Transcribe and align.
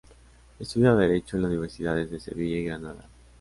Estudia 0.59 0.95
Derecho 0.95 1.37
en 1.37 1.43
las 1.43 1.49
universidades 1.51 2.09
de 2.09 2.19
Sevilla 2.19 2.57
y 2.57 2.63
Granada. 2.63 3.07